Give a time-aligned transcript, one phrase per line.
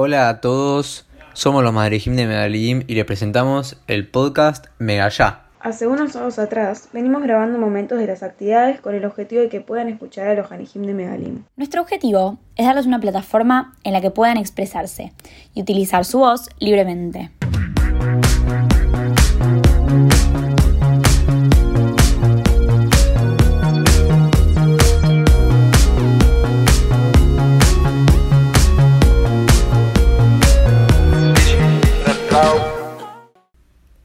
[0.00, 5.46] Hola a todos, somos los Madrejim de Medalim y les presentamos el podcast Megallá.
[5.58, 9.60] Hace unos años atrás venimos grabando momentos de las actividades con el objetivo de que
[9.60, 11.42] puedan escuchar a los Hanijim de Megalim.
[11.56, 15.12] Nuestro objetivo es darles una plataforma en la que puedan expresarse
[15.52, 17.32] y utilizar su voz libremente.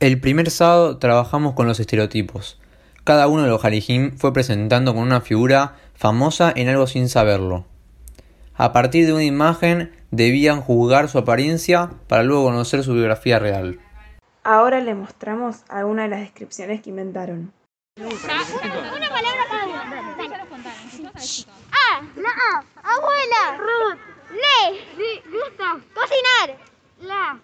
[0.04, 2.60] El primer sábado trabajamos con los estereotipos.
[3.06, 7.64] Cada uno de los Harijim fue presentando con una figura famosa en algo sin saberlo.
[8.54, 13.80] A partir de una imagen debían juzgar su apariencia para luego conocer su biografía real.
[14.44, 17.54] Ahora les mostramos algunas de las descripciones que inventaron.
[17.96, 18.10] Una
[19.10, 19.74] palabra cada uno.
[21.72, 22.66] A, la A,
[22.98, 23.58] abuela.
[23.58, 24.00] Ruth.
[24.34, 25.32] Le.
[25.32, 25.80] Gusta.
[25.94, 26.58] Cocinar.
[27.00, 27.40] La.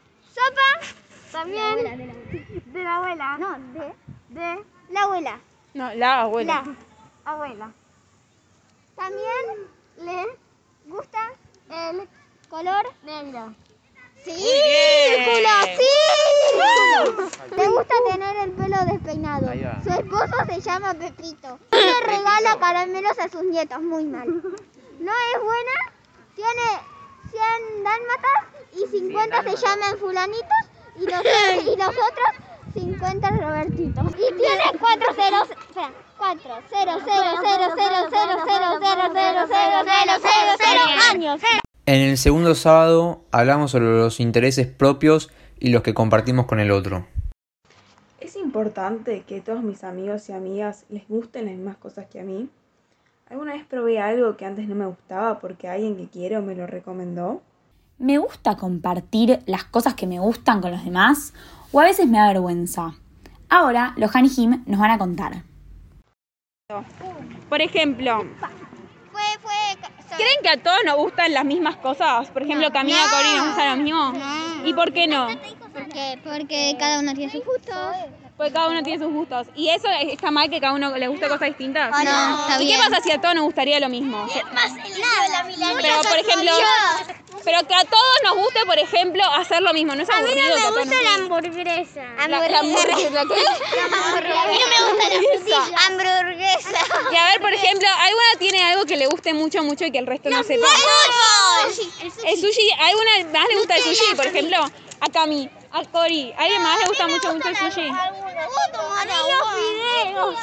[1.39, 2.34] También.
[2.65, 3.37] De la abuela.
[3.37, 3.93] No, de.
[4.27, 4.65] De.
[4.90, 5.40] La abuela.
[5.73, 6.63] No, la abuela.
[7.23, 7.71] La abuela.
[8.98, 10.37] También le
[10.87, 11.32] gusta
[11.70, 12.10] el
[12.49, 13.55] color negro.
[14.26, 14.32] Sí,
[15.26, 15.95] culo, sí.
[17.55, 19.48] Le gusta tener el pelo despeinado.
[19.82, 21.57] Su esposo se llama Pepito.
[21.71, 24.27] Le regala caramelos a sus nietos, muy mal.
[24.27, 25.93] No es buena,
[26.35, 26.82] tiene
[27.32, 31.21] 100 dálmatas y 50 se llaman fulanitos y los,
[31.63, 34.05] y los otros 50 Robertitos.
[34.13, 38.77] Y tiene 4 ceros, espera, 4 0 0 0 0 0 0 0 0
[39.15, 40.79] 0 0 0 0 0
[41.12, 41.41] años.
[41.85, 46.71] En el segundo sábado hablamos sobre los intereses propios y los que compartimos con el
[46.71, 47.05] otro.
[48.20, 52.23] ¿Es importante que todos mis amigos y amigas les gusten las mismas cosas que a
[52.23, 52.49] mí?
[53.29, 56.67] ¿Alguna vez probé algo que antes no me gustaba porque alguien que quiero me lo
[56.67, 57.41] recomendó?
[57.99, 61.33] ¿Me gusta compartir las cosas que me gustan con los demás
[61.73, 62.93] o a veces me da vergüenza?
[63.49, 65.44] Ahora los Hanihim nos van a contar.
[67.49, 68.25] Por ejemplo,
[69.11, 70.15] Fue, fue.
[70.15, 72.29] ¿creen que a todos nos gustan las mismas cosas?
[72.29, 74.13] Por ejemplo, que a mí y a Cori nos gusta lo mismo.
[74.63, 75.27] ¿Y por qué no?
[75.73, 77.75] Porque, porque cada uno tiene sus gustos.
[78.39, 79.47] Porque cada uno tiene sus gustos.
[79.53, 81.91] ¿Y eso está mal que cada uno le guste cosas distintas?
[81.91, 84.25] No, está ¿Y qué pasa si a todos nos gustaría lo mismo?
[84.53, 85.45] Nada,
[85.81, 86.51] Pero, por ejemplo,
[87.49, 89.95] pero que a todos nos guste, por ejemplo, hacer lo mismo.
[89.95, 91.07] ¿No es aburrido que a todos nos guste?
[91.07, 92.01] hamburguesa.
[92.27, 93.47] La, la hamburguesa, ¿la qué?
[93.47, 95.88] A mí no me gusta la frutilla.
[95.88, 96.79] Hamburguesa.
[97.11, 99.97] Y a ver, por ejemplo, ¿alguna tiene algo que le guste mucho, mucho y que
[99.97, 100.67] el resto no sepa?
[102.23, 104.15] El sushi, ¿a alguna más le gusta el sushi?
[104.15, 104.57] Por ejemplo,
[105.01, 107.88] a Cami, a Cori, ¿a alguien más le gusta mucho, mucho el sushi?
[107.88, 108.19] A mí
[109.27, 110.35] los fideos.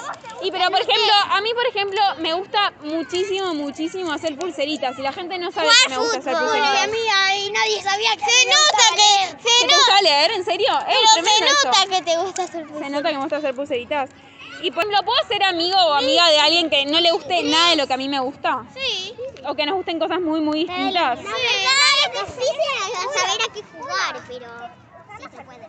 [0.42, 5.02] Y pero por ejemplo, a mí por ejemplo me gusta muchísimo, muchísimo hacer pulseritas y
[5.02, 6.82] la gente no sabe que me gusta hacer pulseritas.
[6.82, 10.30] a mí ahí nadie sabía que Se nota que ¿Qué se te gusta leer?
[10.32, 10.68] ¿En serio?
[10.88, 11.90] ¡Eh, tremendo eso!
[11.90, 14.10] que te gusta hacer Se nota que me gusta hacer pulseritas.
[14.62, 17.70] Y por ejemplo, ¿puedo ser amigo o amiga de alguien que no le guste nada
[17.70, 18.64] de lo que a mí me gusta?
[18.74, 19.14] Sí.
[19.46, 21.22] O que nos gusten cosas muy, muy distintas.
[21.22, 22.56] La verdad es difícil
[23.14, 24.48] saber a qué jugar, pero
[25.18, 25.65] sí se puede.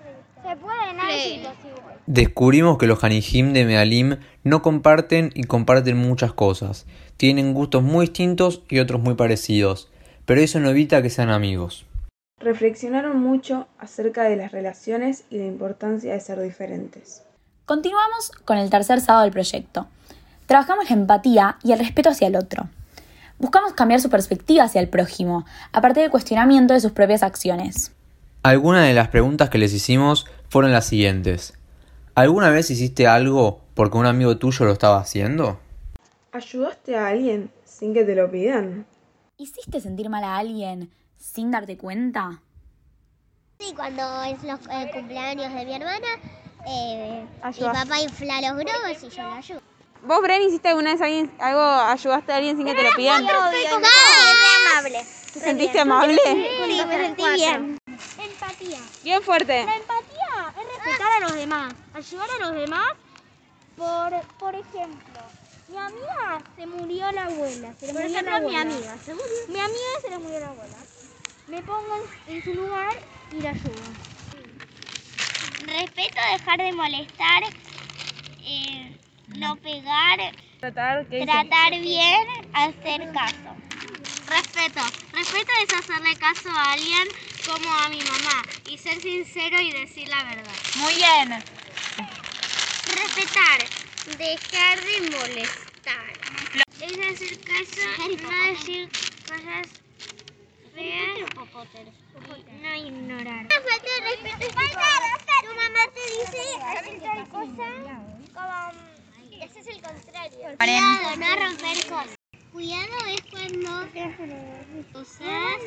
[0.48, 0.78] Se puede.
[2.06, 4.16] Descubrimos que los Hanijim de Medalim
[4.46, 6.86] no comparten y comparten muchas cosas.
[7.18, 9.90] Tienen gustos muy distintos y otros muy parecidos,
[10.26, 11.86] pero eso no evita que sean amigos.
[12.40, 17.24] Reflexionaron mucho acerca de las relaciones y la importancia de ser diferentes.
[17.66, 19.88] Continuamos con el tercer sábado del proyecto.
[20.46, 22.70] Trabajamos la empatía y el respeto hacia el otro.
[23.38, 27.92] Buscamos cambiar su perspectiva hacia el prójimo, a partir del cuestionamiento de sus propias acciones.
[28.44, 31.54] Algunas de las preguntas que les hicimos fueron las siguientes.
[32.16, 35.60] ¿Alguna vez hiciste algo porque un amigo tuyo lo estaba haciendo?
[36.32, 38.86] ¿Ayudaste a alguien sin que te lo pidan?
[39.38, 42.42] ¿Hiciste sentir mal a alguien sin darte cuenta?
[43.60, 46.08] Sí, cuando es los eh, cumpleaños de mi hermana,
[46.68, 47.26] eh,
[47.60, 49.62] mi papá infla los globos y yo lo ayudo.
[50.04, 53.24] ¿Vos, Bren, hiciste alguna vez alguien, algo, ayudaste a alguien sin que te lo pidan?
[53.24, 55.00] Muy amable.
[55.34, 56.20] ¿Te sentiste amable?
[56.24, 57.78] Sí, me sentí bien.
[57.88, 58.80] Empatía.
[59.04, 59.66] Bien fuerte.
[59.66, 59.97] La empatía
[60.98, 62.94] respetar a los demás, ayudar a los demás.
[63.76, 65.22] Por, por ejemplo,
[65.68, 67.74] mi amiga se murió la abuela.
[67.80, 69.38] Se le Por murió ejemplo, la mi amiga se murió.
[69.48, 70.78] Mi amiga se le murió la abuela.
[71.48, 71.96] Me pongo
[72.28, 73.96] en, en su lugar y la ayudo.
[75.66, 77.44] Respeto, dejar de molestar,
[78.42, 80.20] eh, no pegar,
[80.60, 83.56] Tratar, tratar bien, hacer caso.
[84.26, 84.82] Respeto.
[85.12, 87.08] Respeto es hacerle caso a alguien
[87.48, 90.54] como a mi mamá y ser sincero y decir la verdad.
[90.76, 91.44] Muy bien.
[92.94, 93.60] Respetar.
[94.18, 96.14] Dejar de molestar.
[96.80, 97.82] Es hacer caso,
[98.22, 98.90] no decir
[99.26, 99.88] cosas
[100.78, 101.28] feas
[102.62, 103.48] no ignorar.
[103.50, 104.62] Falta de respeto
[105.42, 107.68] tu mamá te dice hacer tal cosa,
[108.34, 108.74] como,
[109.42, 110.58] ese es el contrario.
[110.58, 112.17] Cuidado, no romper cosas.
[112.58, 113.70] Cuidado es cuando
[114.92, 115.62] cosas,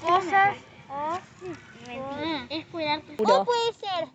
[0.00, 0.56] cosas
[0.90, 1.20] o
[2.50, 4.08] es cuidar tu O puede ser,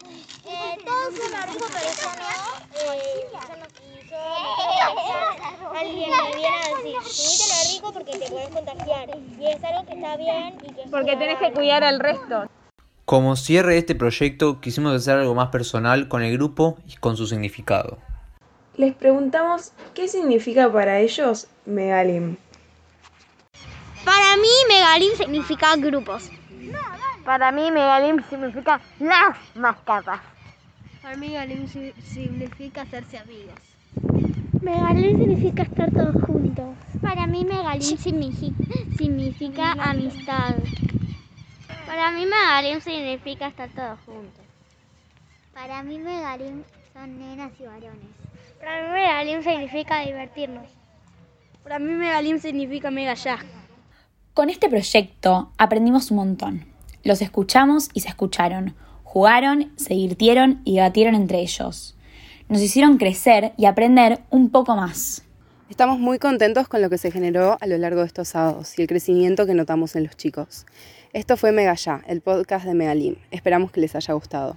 [0.46, 2.36] eh, todos son personas,
[2.76, 3.48] eh, son,
[5.74, 9.08] alguien me viene a decir, subítelo rico porque te puedes contagiar.
[9.40, 12.50] Y es algo que está bien y que Porque tenés que cuidar al resto.
[13.06, 17.16] Como cierre de este proyecto, quisimos hacer algo más personal con el grupo y con
[17.16, 18.00] su significado.
[18.76, 22.38] Les preguntamos qué significa para ellos Megalim.
[24.04, 26.32] Para mí, Megalim significa grupos.
[27.24, 30.22] Para mí Megalim significa las mascatas.
[31.04, 31.68] Para mí, Megalim
[32.04, 33.60] significa hacerse amigos.
[34.60, 36.76] Megalim significa estar todos juntos.
[37.00, 37.98] Para mí, Megalim
[38.98, 40.56] significa amistad.
[41.86, 44.44] Para mí, Megalim significa estar todos juntos.
[45.54, 48.33] Para mí, Megalim son nenas y varones.
[48.64, 50.70] Para mí, Megalim significa divertirnos.
[51.64, 53.40] Para mí Megalim significa mega ya.
[54.34, 56.66] Con este proyecto aprendimos un montón.
[57.04, 58.74] Los escuchamos y se escucharon.
[59.04, 61.98] Jugaron, se divirtieron y debatieron entre ellos.
[62.48, 65.24] Nos hicieron crecer y aprender un poco más.
[65.70, 68.84] Estamos muy contentos con lo que se generó a lo largo de estos sábados y
[68.84, 70.66] el crecimiento que notamos en los chicos.
[71.12, 73.18] Esto fue Mega Ya, el podcast de Megalim.
[73.30, 74.56] Esperamos que les haya gustado.